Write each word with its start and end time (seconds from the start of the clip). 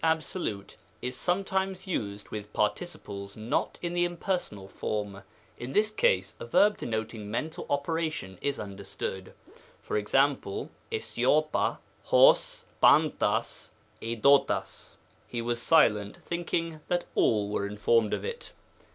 absolute 0.03 0.77
is 0.99 1.15
sometimes 1.15 1.85
used 1.85 2.29
with 2.29 2.51
par 2.53 2.71
ticiples 2.73 3.37
not 3.37 3.77
in 3.83 3.93
the 3.93 4.03
impersonal 4.03 4.67
form. 4.67 5.21
In 5.59 5.73
this 5.73 5.91
case, 5.91 6.33
a 6.39 6.45
verb 6.47 6.77
denoting 6.79 7.29
mental 7.29 7.67
operation 7.69 8.39
is 8.41 8.59
understood. 8.59 9.31
Ex.^ 9.83 9.89
i6LG)'jiay 10.07 10.69
€jg 10.91 11.51
ndvrag 11.51 11.77
dhorag^" 14.23 14.95
he 15.27 15.41
was 15.43 15.61
silent, 15.61 16.17
(thinking) 16.17 16.79
that 16.87 17.05
all 17.13 17.49
were 17.51 17.67
informed 17.67 18.15
of 18.15 18.25
it." 18.25 18.53